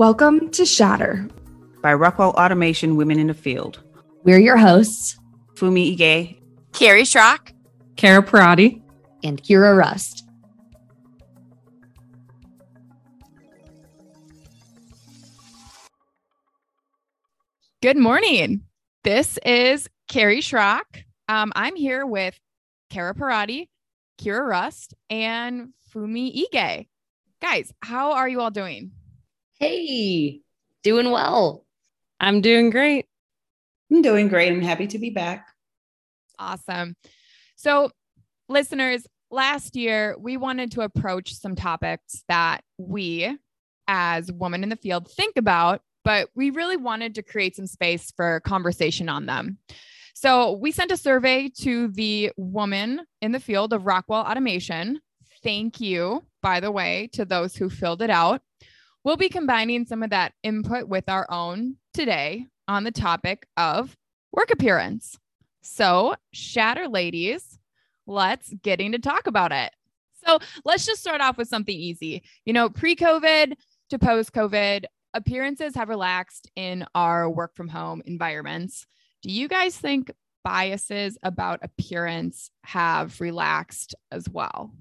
[0.00, 1.28] Welcome to Shatter
[1.82, 3.82] by Rockwell Automation Women in the Field.
[4.24, 5.20] We're your hosts,
[5.56, 6.40] Fumi Ige,
[6.72, 7.52] Carrie Schrock,
[7.96, 8.82] Kara Parati,
[9.22, 10.26] and Kira Rust.
[17.82, 18.62] Good morning.
[19.04, 21.04] This is Carrie Schrock.
[21.28, 22.40] Um, I'm here with
[22.88, 23.68] Kara Parati,
[24.18, 26.86] Kira Rust, and Fumi Ige.
[27.42, 28.92] Guys, how are you all doing?
[29.60, 30.40] Hey,
[30.82, 31.66] doing well.
[32.18, 33.04] I'm doing great.
[33.92, 34.50] I'm doing great.
[34.50, 35.48] I'm happy to be back.
[36.38, 36.96] Awesome.
[37.56, 37.90] So,
[38.48, 43.36] listeners, last year we wanted to approach some topics that we,
[43.86, 48.10] as women in the field, think about, but we really wanted to create some space
[48.16, 49.58] for conversation on them.
[50.14, 55.00] So, we sent a survey to the woman in the field of Rockwell Automation.
[55.42, 58.40] Thank you, by the way, to those who filled it out.
[59.02, 63.96] We'll be combining some of that input with our own today on the topic of
[64.32, 65.18] work appearance.
[65.62, 67.58] So, shatter ladies,
[68.06, 69.72] let's getting to talk about it.
[70.26, 72.22] So, let's just start off with something easy.
[72.44, 73.54] You know, pre COVID
[73.88, 78.86] to post COVID, appearances have relaxed in our work from home environments.
[79.22, 80.10] Do you guys think
[80.44, 84.72] biases about appearance have relaxed as well?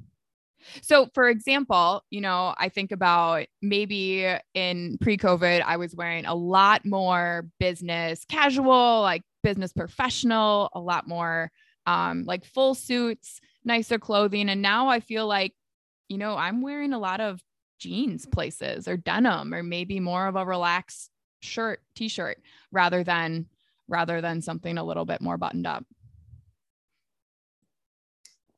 [0.82, 6.26] So, for example, you know, I think about maybe in pre COVID, I was wearing
[6.26, 11.52] a lot more business casual, like business professional, a lot more
[11.86, 14.50] um, like full suits, nicer clothing.
[14.50, 15.54] And now I feel like,
[16.08, 17.42] you know, I'm wearing a lot of
[17.80, 21.10] jeans places or denim or maybe more of a relaxed
[21.42, 22.38] shirt, t-shirt
[22.72, 23.48] rather than
[23.88, 25.84] rather than something a little bit more buttoned up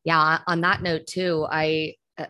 [0.03, 2.25] yeah on that note too i uh,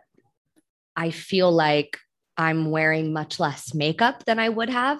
[0.96, 1.98] i feel like
[2.38, 5.00] i'm wearing much less makeup than i would have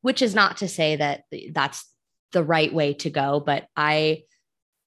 [0.00, 1.88] which is not to say that that's
[2.32, 4.22] the right way to go but i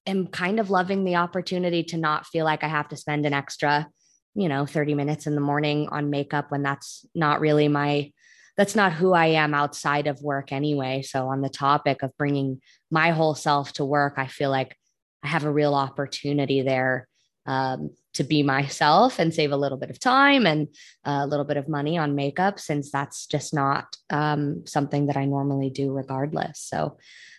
[0.06, 3.32] am kind of loving the opportunity to not feel like i have to spend an
[3.32, 3.88] extra
[4.34, 8.10] you know 30 minutes in the morning on makeup when that's not really my
[8.56, 11.02] that's not who I am outside of work anyway.
[11.02, 14.76] So, on the topic of bringing my whole self to work, I feel like
[15.22, 17.06] I have a real opportunity there
[17.46, 20.68] um, to be myself and save a little bit of time and
[21.04, 25.24] a little bit of money on makeup, since that's just not um, something that I
[25.26, 26.60] normally do, regardless.
[26.60, 26.98] So,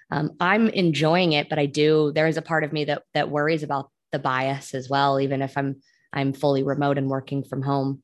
[0.09, 2.12] um, I'm enjoying it, but I do.
[2.13, 5.41] There is a part of me that that worries about the bias as well, even
[5.41, 5.81] if I'm
[6.13, 8.01] I'm fully remote and working from home.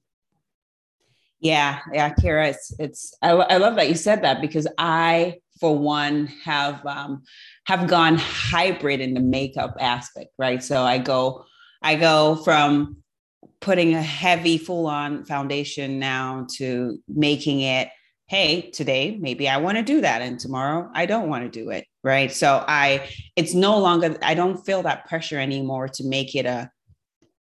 [1.39, 3.13] Yeah, yeah, Kara, it's it's.
[3.21, 7.23] I, I love that you said that because I, for one, have um,
[7.65, 10.63] have gone hybrid in the makeup aspect, right?
[10.63, 11.45] So I go,
[11.83, 13.03] I go from
[13.59, 17.89] putting a heavy, full on foundation now to making it.
[18.27, 21.69] Hey, today maybe I want to do that, and tomorrow I don't want to do
[21.69, 22.31] it, right?
[22.31, 24.17] So I, it's no longer.
[24.21, 26.71] I don't feel that pressure anymore to make it a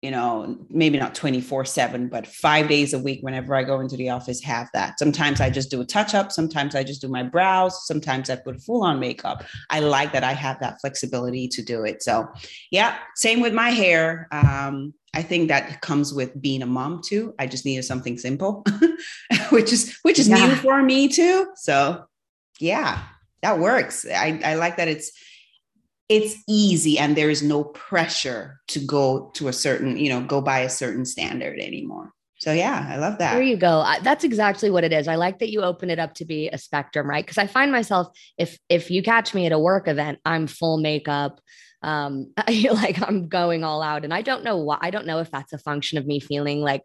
[0.06, 3.96] you know, maybe not 24 7, but five days a week, whenever I go into
[3.96, 5.00] the office, have that.
[5.00, 6.30] Sometimes I just do a touch up.
[6.30, 7.88] Sometimes I just do my brows.
[7.88, 9.44] Sometimes I put full on makeup.
[9.68, 12.04] I like that I have that flexibility to do it.
[12.04, 12.28] So,
[12.70, 14.28] yeah, same with my hair.
[14.30, 17.34] Um, I think that comes with being a mom too.
[17.40, 18.64] I just needed something simple,
[19.50, 20.36] which is which is yeah.
[20.36, 21.48] new for me too.
[21.56, 22.04] So,
[22.60, 23.02] yeah,
[23.42, 24.06] that works.
[24.06, 25.10] I, I like that it's
[26.08, 30.40] it's easy and there is no pressure to go to a certain, you know, go
[30.40, 32.12] by a certain standard anymore.
[32.38, 33.32] So yeah, I love that.
[33.32, 33.84] There you go.
[34.02, 35.08] That's exactly what it is.
[35.08, 37.24] I like that you open it up to be a spectrum, right?
[37.24, 40.76] Because I find myself if if you catch me at a work event, I'm full
[40.76, 41.40] makeup,
[41.82, 44.78] um, I, like I'm going all out, and I don't know why.
[44.80, 46.82] I don't know if that's a function of me feeling like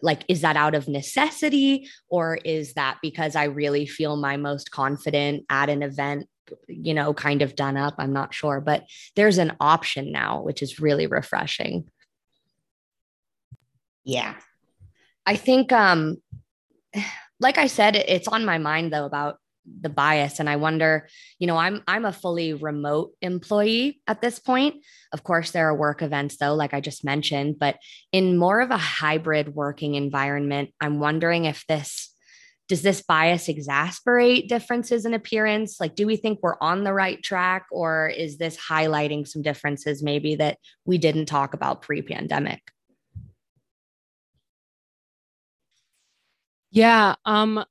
[0.00, 4.70] like is that out of necessity or is that because i really feel my most
[4.70, 6.26] confident at an event
[6.68, 7.94] you know, kind of done up.
[7.98, 8.84] I'm not sure, but
[9.16, 11.88] there's an option now, which is really refreshing.
[14.04, 14.34] Yeah.
[15.26, 16.18] I think, um,
[17.40, 19.38] like I said, it's on my mind though about
[19.80, 21.08] the bias and i wonder
[21.38, 24.76] you know i'm i'm a fully remote employee at this point
[25.12, 27.76] of course there are work events though like i just mentioned but
[28.12, 32.13] in more of a hybrid working environment i'm wondering if this
[32.74, 35.78] does this bias exasperate differences in appearance?
[35.78, 40.02] Like, do we think we're on the right track, or is this highlighting some differences
[40.02, 42.72] maybe that we didn't talk about pre pandemic?
[46.72, 47.64] Yeah, um,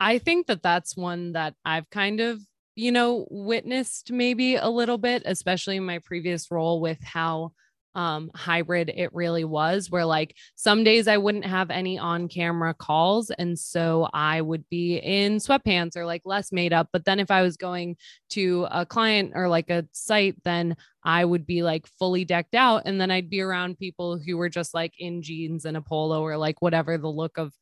[0.00, 2.40] I think that that's one that I've kind of,
[2.74, 7.52] you know, witnessed maybe a little bit, especially in my previous role with how
[7.94, 12.74] um, hybrid it really was, where like some days I wouldn't have any on camera
[12.74, 13.30] calls.
[13.30, 16.88] And so I would be in sweatpants or like less made up.
[16.92, 17.96] But then if I was going
[18.30, 22.82] to a client or like a site, then I would be like fully decked out.
[22.84, 26.20] And then I'd be around people who were just like in jeans and a polo
[26.22, 27.52] or like whatever the look of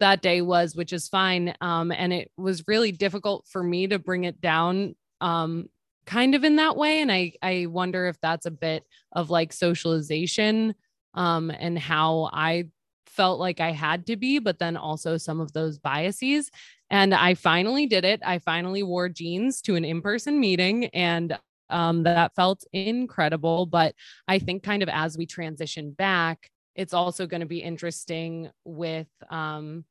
[0.00, 1.54] that day was, which is fine.
[1.60, 5.68] Um, and it was really difficult for me to bring it down um,
[6.06, 7.00] kind of in that way.
[7.00, 10.74] And i i wonder if that's a bit of like socialization
[11.14, 12.64] um and how i
[13.06, 16.50] felt like i had to be but then also some of those biases.
[16.90, 18.20] And i finally did it.
[18.24, 21.38] I finally wore jeans to an in-person meeting and
[21.70, 23.66] um, that felt incredible.
[23.66, 23.94] But
[24.28, 29.06] i think kind of as we transition back it's also going to be interesting with
[29.30, 29.84] um,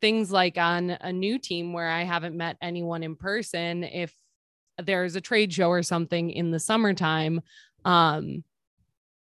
[0.00, 4.14] things like on a new team where i haven't met anyone in person if
[4.86, 7.40] there's a trade show or something in the summertime
[7.84, 8.44] um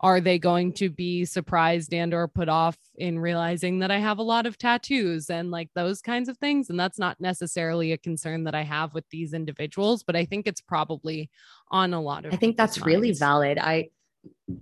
[0.01, 4.19] are they going to be surprised and or put off in realizing that i have
[4.19, 6.71] a lot of tattoos and like those kinds of things?
[6.71, 10.47] And that's not necessarily a concern that i have with these individuals but i think
[10.47, 11.31] it's probably
[11.71, 13.59] on a lot of i think that's really valid.
[13.59, 13.91] I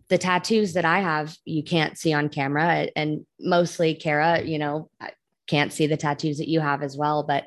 [0.08, 4.88] the tattoos that i have you can't see on camera and mostly kara you know
[5.00, 5.12] I
[5.46, 7.44] can't see the tattoos that you have as well but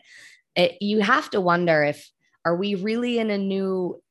[0.55, 2.11] it, you have to wonder if
[2.45, 4.01] are we really in a new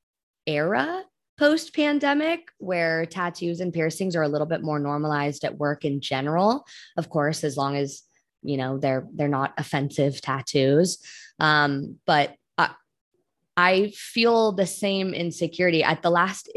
[0.47, 1.05] era
[1.39, 6.01] post pandemic where tattoos and piercings are a little bit more normalized at work in
[6.01, 8.03] general of course as long as
[8.43, 10.99] you know they're they're not offensive tattoos
[11.39, 12.37] um, but
[13.57, 16.51] I feel the same insecurity at the last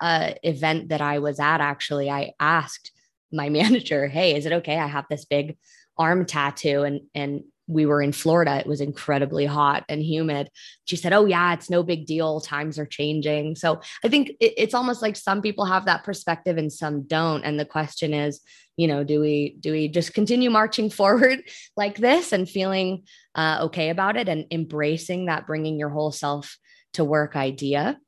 [0.00, 1.60] uh, event that I was at.
[1.60, 2.92] Actually, I asked
[3.32, 4.78] my manager, "Hey, is it okay?
[4.78, 5.56] I have this big
[5.96, 8.56] arm tattoo, and and we were in Florida.
[8.58, 10.50] It was incredibly hot and humid.
[10.84, 12.40] She said, Oh, yeah, it's no big deal.
[12.40, 13.56] Times are changing.
[13.56, 17.44] So I think it, it's almost like some people have that perspective and some don't.
[17.44, 18.40] And the question is,
[18.76, 21.40] you know, do we do we just continue marching forward
[21.76, 23.04] like this and feeling
[23.34, 26.58] uh, okay about it and embracing that bringing your whole self
[26.94, 27.98] to work idea?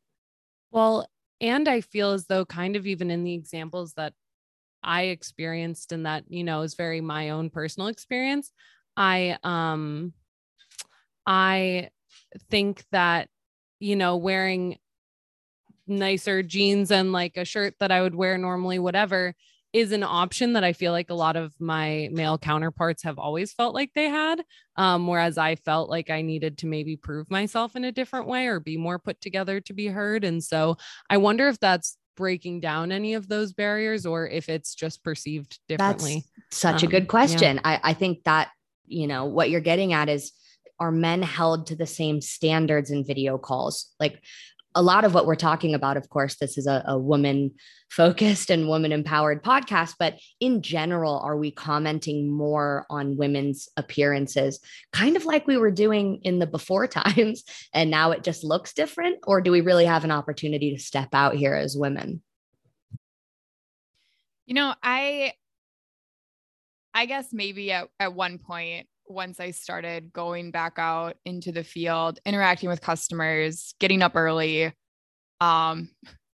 [0.70, 1.08] Well,
[1.40, 4.12] and I feel as though kind of even in the examples that
[4.82, 8.52] I experienced and that, you know, is very my own personal experience.
[8.96, 10.12] I um
[11.26, 11.91] I
[12.50, 13.29] think that
[13.81, 14.79] you know wearing
[15.87, 19.35] nicer jeans and like a shirt that I would wear normally whatever
[19.73, 23.52] is an option that I feel like a lot of my male counterparts have always
[23.52, 24.43] felt like they had
[24.76, 28.46] um whereas I felt like I needed to maybe prove myself in a different way
[28.46, 30.76] or be more put together to be heard and so
[31.11, 35.58] I wonder if that's breaking down any of those barriers or if it's just perceived
[35.69, 36.25] differently.
[36.37, 37.56] That's such um, a good question.
[37.56, 37.62] Yeah.
[37.64, 38.50] I, I think that
[38.86, 40.32] you know what you're getting at is
[40.81, 43.92] are men held to the same standards in video calls?
[44.00, 44.22] Like
[44.75, 47.52] a lot of what we're talking about of course this is a, a woman
[47.90, 54.58] focused and woman empowered podcast but in general are we commenting more on women's appearances
[54.92, 58.72] kind of like we were doing in the before times and now it just looks
[58.72, 59.19] different?
[59.26, 62.22] Or do we really have an opportunity to step out here as women?
[64.46, 65.32] You know i
[66.94, 71.64] I guess maybe at, at one point, once I started going back out into the
[71.64, 74.73] field, interacting with customers, getting up early,
[75.41, 75.91] um,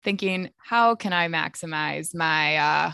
[0.03, 2.93] thinking, how can I maximize my uh,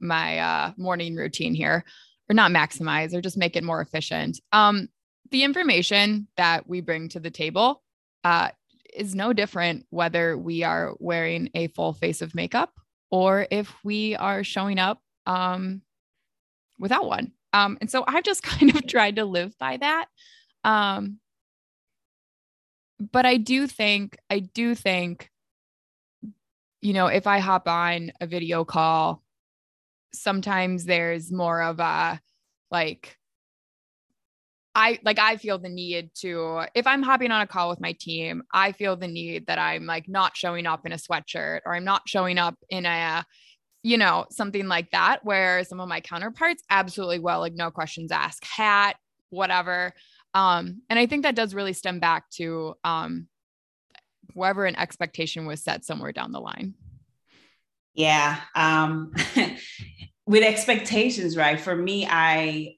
[0.00, 1.84] my uh, morning routine here,
[2.28, 4.40] or not maximize, or just make it more efficient.
[4.52, 4.88] Um,
[5.30, 7.82] the information that we bring to the table
[8.24, 8.50] uh,
[8.94, 12.72] is no different whether we are wearing a full face of makeup
[13.10, 15.82] or if we are showing up um,
[16.78, 17.32] without one.
[17.52, 20.06] Um, and so I've just kind of tried to live by that.
[20.64, 21.18] Um,
[22.98, 25.30] but I do think, I do think,
[26.80, 29.22] you know, if I hop on a video call,
[30.12, 32.20] sometimes there's more of a
[32.70, 33.16] like,
[34.74, 37.92] I like I feel the need to if I'm hopping on a call with my
[37.92, 41.74] team, I feel the need that I'm like not showing up in a sweatshirt or
[41.74, 43.24] I'm not showing up in a
[43.86, 48.10] you know, something like that, where some of my counterparts absolutely will, like no questions
[48.10, 48.96] asked, hat,
[49.30, 49.92] whatever.
[50.34, 53.28] Um, and I think that does really stem back to um,
[54.34, 56.74] whoever an expectation was set somewhere down the line.
[57.94, 58.40] Yeah.
[58.56, 59.12] Um,
[60.26, 61.60] with expectations, right?
[61.60, 62.74] For me, I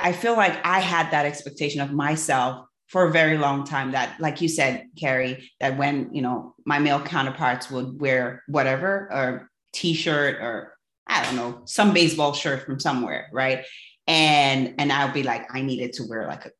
[0.00, 4.18] I feel like I had that expectation of myself for a very long time that
[4.18, 9.50] like you said carrie that when you know my male counterparts would wear whatever or
[9.78, 10.74] t-shirt or
[11.06, 13.64] I don't know, some baseball shirt from somewhere, right?
[14.06, 16.50] And and I'll be like, I needed to wear like a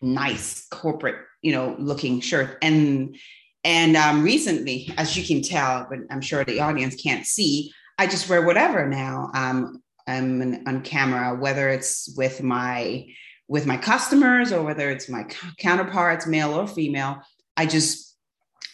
[0.00, 2.58] nice corporate, you know, looking shirt.
[2.62, 3.16] And
[3.64, 8.06] and um, recently, as you can tell, but I'm sure the audience can't see, I
[8.06, 9.30] just wear whatever now.
[9.34, 13.06] Um, I'm on camera, whether it's with my
[13.48, 15.24] with my customers or whether it's my
[15.58, 17.22] counterparts, male or female.
[17.56, 18.05] I just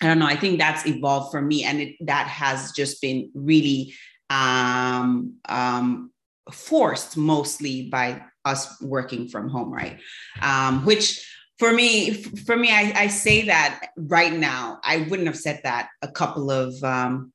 [0.03, 0.27] I don't know.
[0.27, 3.95] I think that's evolved for me, and it, that has just been really
[4.31, 6.11] um, um,
[6.51, 10.01] forced mostly by us working from home, right?
[10.41, 11.25] Um, which
[11.59, 14.81] for me, for me, I, I, say that right now.
[14.83, 17.33] I wouldn't have said that a couple of um,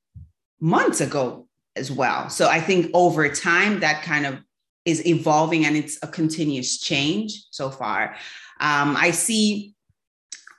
[0.60, 1.48] months ago
[1.78, 2.30] as well.
[2.30, 4.40] So I think over time that kind of
[4.84, 8.16] is evolving and it's a continuous change so far.
[8.60, 9.76] Um, I see,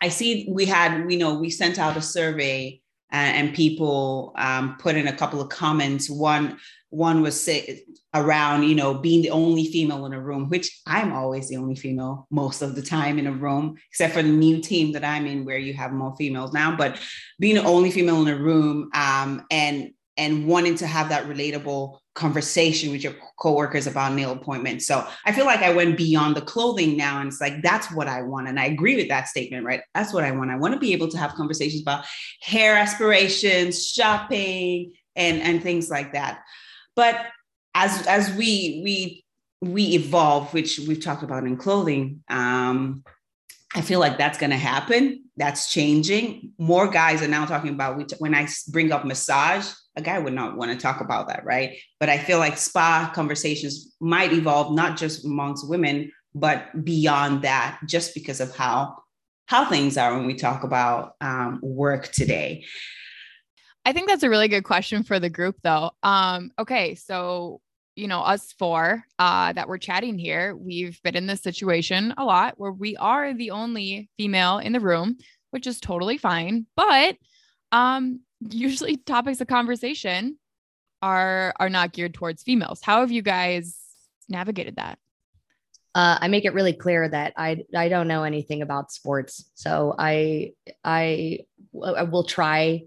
[0.02, 4.76] I see we had, you know, we sent out a survey and, and people um,
[4.78, 6.08] put in a couple of comments.
[6.08, 6.58] One,
[6.90, 11.12] one was say, around, you know, being the only female in a room, which I'm
[11.12, 14.60] always the only female most of the time in a room, except for the new
[14.60, 16.76] team that I'm in where you have more females now.
[16.76, 16.98] But
[17.38, 21.98] being the only female in a room um, and and wanting to have that relatable
[22.18, 24.86] conversation with your coworkers about nail appointments.
[24.86, 27.20] So I feel like I went beyond the clothing now.
[27.20, 28.48] And it's like, that's what I want.
[28.48, 29.80] And I agree with that statement, right?
[29.94, 30.50] That's what I want.
[30.50, 32.04] I want to be able to have conversations about
[32.42, 36.40] hair aspirations, shopping, and, and things like that.
[36.96, 37.26] But
[37.74, 39.24] as, as we, we,
[39.60, 43.04] we evolve, which we've talked about in clothing, um,
[43.74, 45.24] I feel like that's going to happen.
[45.36, 46.52] That's changing.
[46.58, 50.56] More guys are now talking about when I bring up massage, a guy would not
[50.56, 51.76] want to talk about that, right?
[52.00, 57.80] But I feel like spa conversations might evolve not just amongst women, but beyond that,
[57.86, 58.96] just because of how
[59.46, 62.64] how things are when we talk about um, work today.
[63.84, 65.92] I think that's a really good question for the group, though.
[66.02, 67.62] Um, okay, so
[67.98, 72.24] you know, us four uh, that we're chatting here, we've been in this situation a
[72.24, 75.18] lot where we are the only female in the room,
[75.50, 76.66] which is totally fine.
[76.76, 77.16] But
[77.72, 80.38] um, usually topics of conversation
[81.02, 82.80] are are not geared towards females.
[82.82, 83.76] How have you guys
[84.28, 84.98] navigated that?
[85.94, 89.94] Uh, I make it really clear that I I don't know anything about sports, so
[89.98, 90.52] I
[90.84, 91.40] I,
[91.84, 92.82] I will try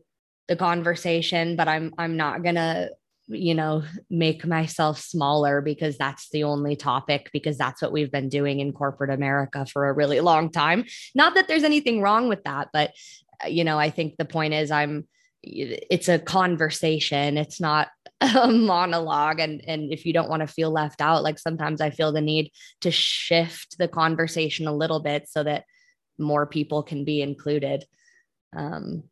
[0.47, 2.91] the conversation, but I'm I'm not gonna
[3.31, 8.29] you know make myself smaller because that's the only topic because that's what we've been
[8.29, 10.85] doing in corporate America for a really long time.
[11.15, 12.91] Not that there's anything wrong with that, but
[13.43, 15.07] uh, you know I think the point is I'm
[15.43, 17.37] it's a conversation.
[17.37, 17.89] It's not
[18.21, 19.39] a monologue.
[19.39, 22.21] And and if you don't want to feel left out like sometimes i feel the
[22.21, 25.65] need to shift the conversation a little bit so that
[26.21, 27.83] more people can be included.
[28.55, 29.03] Um,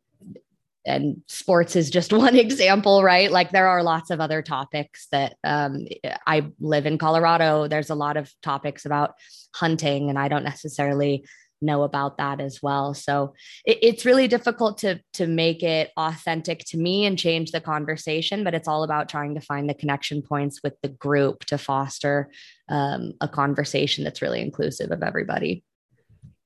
[0.86, 5.36] and sports is just one example right like there are lots of other topics that
[5.43, 5.86] um,
[6.27, 9.13] i live in colorado there's a lot of topics about
[9.55, 11.24] hunting and i don't necessarily
[11.62, 12.93] know about that as well.
[12.93, 13.33] So
[13.65, 18.43] it, it's really difficult to to make it authentic to me and change the conversation,
[18.43, 22.29] but it's all about trying to find the connection points with the group to foster
[22.69, 25.63] um, a conversation that's really inclusive of everybody.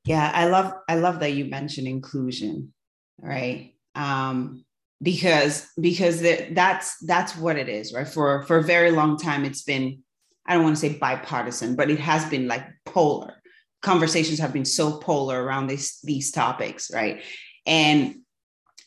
[0.06, 2.74] Yeah, I love I love that you mentioned inclusion,
[3.20, 3.76] right?
[3.96, 4.66] Um,
[5.02, 6.22] because because
[6.52, 8.08] that's that's what it is, right?
[8.08, 10.00] For for a very long time, it's been
[10.46, 13.44] I don't want to say bipartisan, but it has been like polar
[13.84, 17.22] conversations have been so polar around these these topics, right?
[17.68, 18.22] And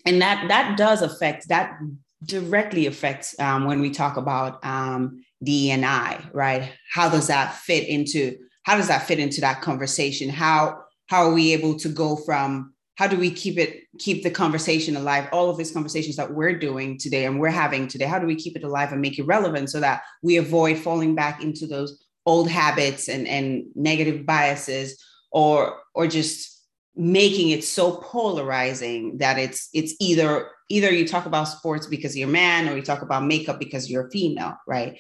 [0.04, 1.78] and that that does affect that
[2.25, 6.72] directly affects um, when we talk about um, DNI, right?
[6.92, 10.28] How does that fit into how does that fit into that conversation?
[10.30, 14.30] How how are we able to go from how do we keep it keep the
[14.30, 15.28] conversation alive?
[15.32, 18.34] All of these conversations that we're doing today and we're having today how do we
[18.34, 22.02] keep it alive and make it relevant so that we avoid falling back into those
[22.24, 26.64] old habits and, and negative biases or or just
[26.96, 32.28] making it so polarizing that it's it's either either you talk about sports because you're
[32.28, 34.98] a man or you talk about makeup because you're a female right?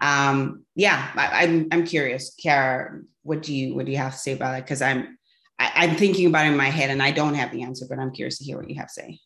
[0.00, 2.34] Um yeah I, am I'm, I'm curious.
[2.34, 4.64] Kara what do you what do you have to say about it?
[4.64, 5.17] Because i'm
[5.58, 7.98] I, i'm thinking about it in my head and i don't have the answer but
[7.98, 9.18] i'm curious to hear what you have to say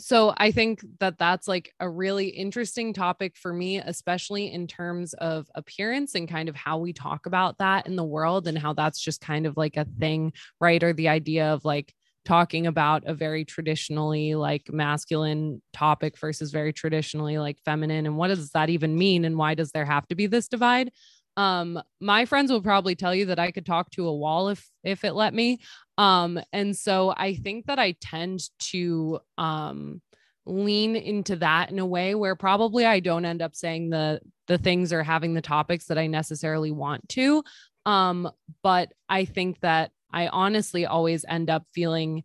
[0.00, 5.12] so I think that that's like a really interesting topic for me, especially in terms
[5.14, 8.74] of appearance and kind of how we talk about that in the world and how
[8.74, 10.82] that's just kind of like a thing, right?
[10.84, 11.92] Or the idea of like
[12.24, 18.06] talking about a very traditionally like masculine topic versus very traditionally like feminine.
[18.06, 19.24] And what does that even mean?
[19.24, 20.92] And why does there have to be this divide?
[21.38, 24.68] Um my friends will probably tell you that i could talk to a wall if
[24.82, 25.58] if it let me
[25.96, 30.02] um and so i think that i tend to um
[30.44, 34.58] lean into that in a way where probably i don't end up saying the the
[34.58, 37.42] things or having the topics that i necessarily want to
[37.86, 38.28] um
[38.62, 42.24] but i think that i honestly always end up feeling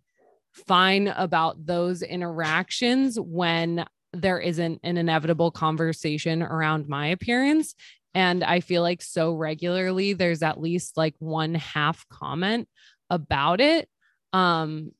[0.53, 7.75] fine about those interactions when there isn't an inevitable conversation around my appearance.
[8.13, 12.67] And I feel like so regularly there's at least like one half comment
[13.09, 13.89] about it
[14.33, 14.91] um,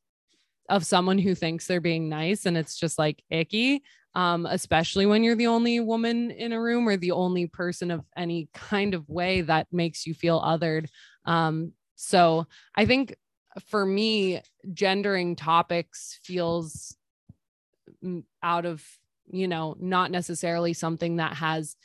[0.70, 2.46] of someone who thinks they're being nice.
[2.46, 3.84] And it's just like icky,
[4.16, 8.04] um, especially when you're the only woman in a room or the only person of
[8.18, 10.88] any kind of way that makes you feel othered.
[11.26, 13.16] Um, so I think
[13.68, 14.42] for me,
[14.74, 16.96] gendering topics feels
[18.42, 18.84] out of,
[19.32, 21.76] you know, not necessarily something that has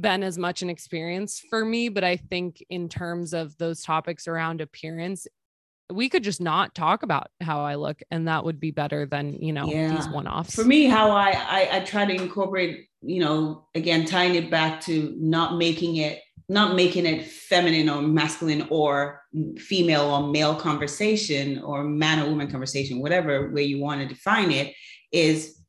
[0.00, 1.88] been as much an experience for me.
[1.88, 5.26] But I think in terms of those topics around appearance,
[5.90, 9.34] we could just not talk about how I look, and that would be better than
[9.34, 9.94] you know yeah.
[9.94, 10.54] these one offs.
[10.54, 14.80] For me, how I, I I try to incorporate, you know, again tying it back
[14.82, 19.22] to not making it not making it feminine or masculine or
[19.58, 24.52] female or male conversation or man or woman conversation, whatever way you want to define
[24.52, 24.72] it,
[25.10, 25.60] is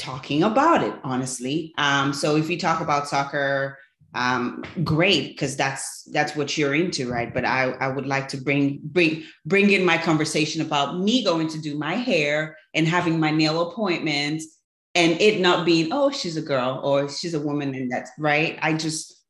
[0.00, 1.72] talking about it honestly.
[1.78, 3.78] Um, so if you talk about soccer,
[4.14, 7.32] um, great because that's that's what you're into, right?
[7.32, 11.48] But I I would like to bring bring bring in my conversation about me going
[11.48, 14.58] to do my hair and having my nail appointments
[14.96, 18.58] and it not being oh she's a girl or she's a woman and that's right.
[18.62, 19.22] I just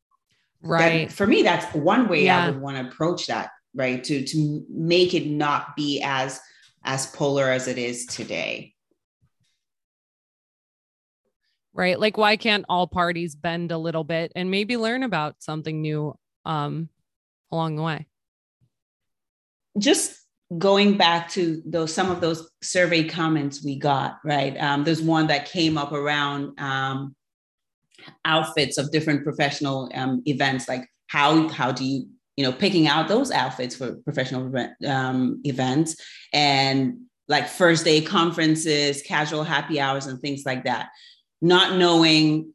[0.62, 2.44] right that, for me that's one way yeah.
[2.44, 6.40] I would want to approach that right to to make it not be as
[6.84, 8.74] as polar as it is today
[11.72, 11.98] right?
[11.98, 16.16] Like why can't all parties bend a little bit and maybe learn about something new
[16.44, 16.88] um
[17.50, 18.06] along the way?
[19.78, 20.16] Just
[20.58, 24.56] going back to those some of those survey comments we got right?
[24.58, 27.14] Um, there's one that came up around um,
[28.24, 33.08] outfits of different professional um, events like how how do you you know picking out
[33.08, 34.52] those outfits for professional
[34.86, 35.96] um, events
[36.32, 36.94] and
[37.28, 40.88] like first day conferences casual happy hours and things like that
[41.40, 42.52] not knowing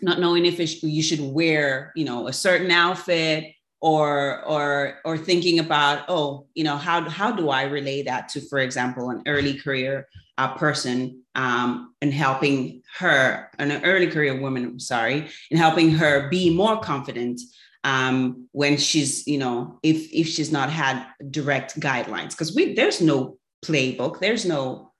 [0.00, 5.58] not knowing if you should wear you know a certain outfit or or or thinking
[5.58, 9.54] about oh you know how how do i relay that to for example an early
[9.54, 16.28] career uh, person um, and helping her an early career woman sorry and helping her
[16.30, 17.40] be more confident
[17.84, 22.30] um, when she's you know if if she's not had direct guidelines.
[22.30, 24.91] Because we there's no playbook there's no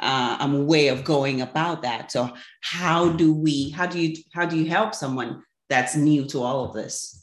[0.00, 2.10] uh, um, way of going about that.
[2.10, 6.42] So how do we, how do you, how do you help someone that's new to
[6.42, 7.19] all of this?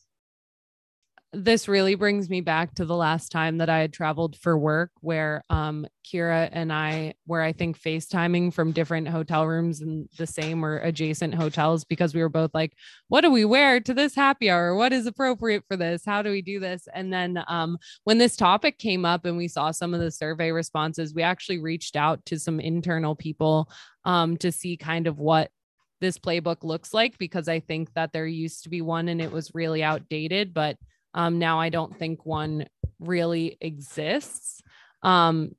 [1.33, 4.91] This really brings me back to the last time that I had traveled for work
[5.01, 10.25] where um Kira and I were I think FaceTiming from different hotel rooms in the
[10.25, 12.73] same or adjacent hotels because we were both like
[13.09, 14.73] what do we wear to this happy hour?
[14.73, 16.03] What is appropriate for this?
[16.05, 16.87] How do we do this?
[16.93, 20.51] And then um when this topic came up and we saw some of the survey
[20.51, 23.69] responses we actually reached out to some internal people
[24.05, 25.51] um to see kind of what
[25.99, 29.31] this playbook looks like because I think that there used to be one and it
[29.31, 30.77] was really outdated but
[31.13, 32.65] um, now I don't think one
[32.99, 34.61] really exists.
[35.03, 35.55] Um,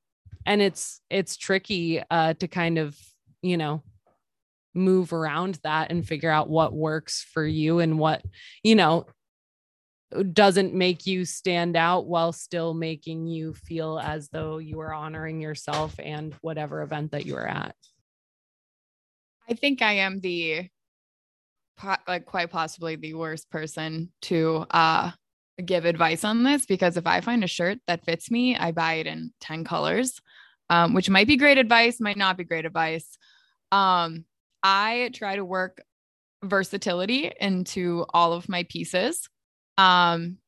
[0.46, 2.96] and it's it's tricky uh, to kind of
[3.42, 3.82] you know
[4.74, 8.22] move around that and figure out what works for you and what
[8.62, 9.06] you know
[10.32, 15.40] doesn't make you stand out while still making you feel as though you are honoring
[15.40, 17.74] yourself and whatever event that you are at.
[19.50, 20.68] I think I am the
[22.08, 25.12] like quite possibly the worst person to uh
[25.64, 28.94] give advice on this because if I find a shirt that fits me, I buy
[28.94, 30.20] it in 10 colors,
[30.70, 33.18] um, which might be great advice, might not be great advice.
[33.72, 34.24] Um,
[34.62, 35.82] I try to work
[36.44, 39.28] versatility into all of my pieces.
[39.76, 40.38] Um,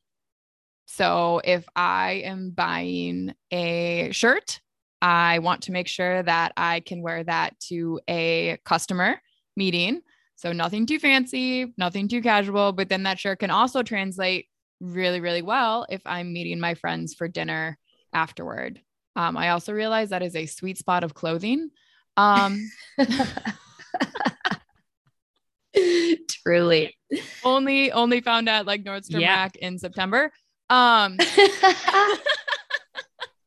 [0.87, 4.61] so if I am buying a shirt,
[5.03, 9.21] I want to make sure that I can wear that to a customer
[9.57, 10.03] meeting.
[10.37, 14.47] So nothing too fancy, nothing too casual, but then that shirt can also translate
[14.81, 17.79] really, really well if I'm meeting my friends for dinner
[18.13, 18.81] afterward.
[19.17, 21.71] Um, I also realize that is a sweet spot of clothing.
[22.17, 22.71] Um,
[26.43, 26.97] Truly.
[27.45, 29.37] Only only found at like Nordstrom yeah.
[29.37, 30.33] Rack in September.
[30.69, 31.17] Um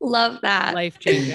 [0.02, 0.74] Love that.
[0.74, 1.30] Life changing.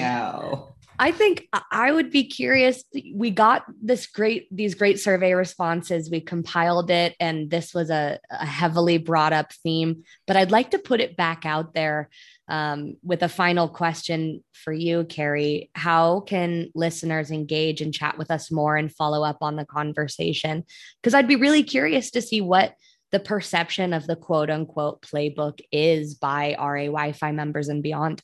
[0.99, 2.83] I think I would be curious.
[3.15, 6.11] We got this great, these great survey responses.
[6.11, 10.03] We compiled it, and this was a, a heavily brought up theme.
[10.27, 12.09] But I'd like to put it back out there
[12.49, 15.71] um, with a final question for you, Carrie.
[15.75, 20.65] How can listeners engage and chat with us more and follow up on the conversation?
[21.01, 22.75] Because I'd be really curious to see what
[23.13, 28.21] the perception of the quote unquote playbook is by RA Wi Fi members and beyond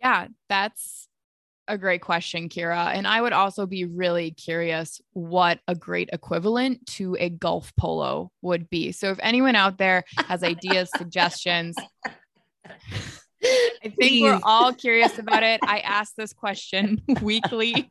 [0.00, 1.08] yeah, that's
[1.68, 2.94] a great question, Kira.
[2.94, 8.32] And I would also be really curious what a great equivalent to a golf polo
[8.42, 8.90] would be.
[8.92, 11.76] So if anyone out there has ideas, suggestions,
[12.64, 12.70] I
[13.82, 14.22] think Please.
[14.22, 15.60] we're all curious about it.
[15.62, 17.90] I ask this question weekly.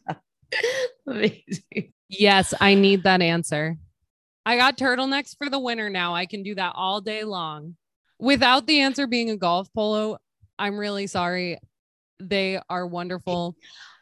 [1.05, 1.93] Amazing.
[2.09, 3.77] Yes, I need that answer.
[4.45, 6.15] I got turtlenecks for the winter now.
[6.15, 7.75] I can do that all day long.
[8.19, 10.17] Without the answer being a golf polo,
[10.57, 11.59] I'm really sorry.
[12.19, 13.55] They are wonderful.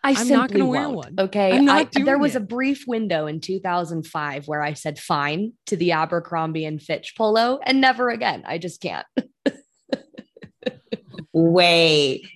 [0.04, 1.16] I I'm not gonna wear one.
[1.18, 1.58] Okay.
[1.68, 2.44] I- there was it.
[2.44, 7.60] a brief window in 2005 where I said fine to the Abercrombie and Fitch polo
[7.64, 8.44] and never again.
[8.46, 9.06] I just can't.
[11.34, 12.28] Wait.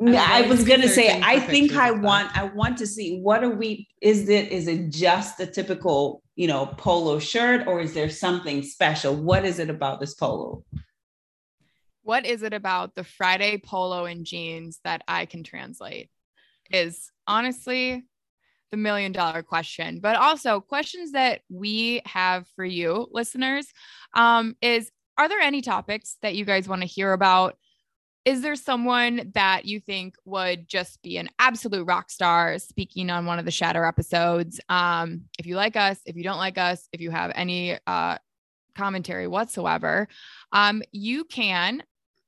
[0.00, 3.50] I'm I was gonna say, I think I want, I want to see what are
[3.50, 8.10] we, is it, is it just the typical, you know, polo shirt or is there
[8.10, 9.14] something special?
[9.14, 10.64] What is it about this polo?
[12.04, 16.10] What is it about the Friday polo and jeans that I can translate?
[16.70, 18.04] Is honestly
[18.70, 23.66] the million dollar question, but also questions that we have for you listeners
[24.12, 27.56] um, is are there any topics that you guys want to hear about?
[28.26, 33.24] Is there someone that you think would just be an absolute rock star speaking on
[33.24, 34.60] one of the Shatter episodes?
[34.68, 38.18] Um, if you like us, if you don't like us, if you have any uh,
[38.74, 40.08] commentary whatsoever,
[40.52, 41.82] um, you can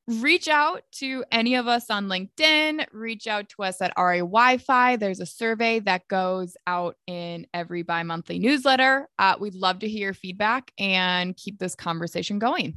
[0.08, 4.58] reach out to any of us on LinkedIn, reach out to us at RA Wi
[4.58, 4.96] Fi.
[4.96, 9.08] There's a survey that goes out in every bi monthly newsletter.
[9.18, 12.74] Uh, we'd love to hear your feedback and keep this conversation going.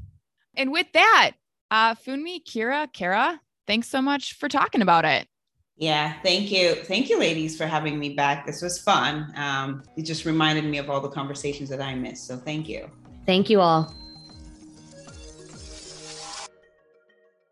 [0.55, 1.33] And with that,
[1.71, 5.27] uh, Funmi, Kira, Kara, thanks so much for talking about it.
[5.77, 6.75] Yeah, thank you.
[6.75, 8.45] Thank you, ladies, for having me back.
[8.45, 9.31] This was fun.
[9.37, 12.27] Um, it just reminded me of all the conversations that I missed.
[12.27, 12.89] So thank you.
[13.25, 13.95] Thank you all.